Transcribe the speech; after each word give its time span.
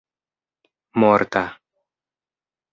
morta 0.99 1.45